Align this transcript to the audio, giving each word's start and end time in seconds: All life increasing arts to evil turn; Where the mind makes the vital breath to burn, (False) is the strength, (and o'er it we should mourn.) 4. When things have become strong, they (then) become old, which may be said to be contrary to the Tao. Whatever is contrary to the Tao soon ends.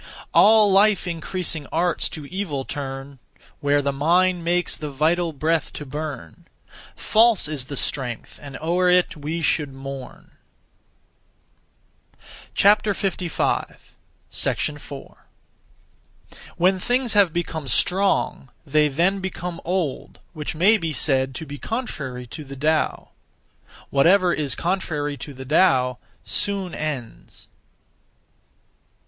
All 0.33 0.71
life 0.71 1.05
increasing 1.05 1.67
arts 1.71 2.09
to 2.09 2.25
evil 2.25 2.65
turn; 2.65 3.19
Where 3.59 3.83
the 3.83 3.93
mind 3.93 4.43
makes 4.43 4.75
the 4.75 4.89
vital 4.89 5.31
breath 5.31 5.71
to 5.73 5.85
burn, 5.85 6.47
(False) 6.95 7.47
is 7.47 7.65
the 7.65 7.75
strength, 7.77 8.39
(and 8.41 8.57
o'er 8.63 8.89
it 8.89 9.15
we 9.15 9.43
should 9.43 9.71
mourn.) 9.71 10.31
4. 12.55 12.97
When 16.57 16.79
things 16.79 17.13
have 17.13 17.31
become 17.31 17.67
strong, 17.67 18.49
they 18.65 18.87
(then) 18.87 19.19
become 19.19 19.61
old, 19.63 20.19
which 20.33 20.55
may 20.55 20.77
be 20.79 20.93
said 20.93 21.35
to 21.35 21.45
be 21.45 21.57
contrary 21.59 22.25
to 22.25 22.43
the 22.43 22.55
Tao. 22.55 23.09
Whatever 23.91 24.33
is 24.33 24.55
contrary 24.55 25.15
to 25.17 25.31
the 25.35 25.45
Tao 25.45 25.99
soon 26.23 26.73
ends. 26.73 27.47